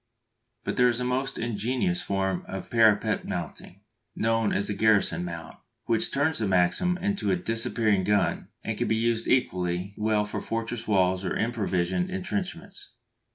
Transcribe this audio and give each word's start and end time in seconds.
But 0.63 0.77
there 0.77 0.87
is 0.89 0.99
a 0.99 1.03
most 1.03 1.37
ingenious 1.37 2.01
form 2.01 2.43
of 2.47 2.71
parapet 2.71 3.23
mounting, 3.23 3.81
known 4.15 4.51
as 4.51 4.65
the 4.67 4.73
garrison 4.73 5.23
mount, 5.23 5.57
which 5.85 6.11
turns 6.11 6.39
the 6.39 6.47
Maxim 6.47 6.97
into 6.97 7.29
a 7.29 7.35
"disappearing 7.35 8.03
gun," 8.03 8.47
and 8.63 8.75
can 8.79 8.87
be 8.87 8.95
used 8.95 9.27
equally 9.27 9.93
well 9.95 10.25
for 10.25 10.41
fortress 10.41 10.87
walls 10.87 11.23
or 11.23 11.37
improvised 11.37 11.91
entrenchments. 11.93 12.93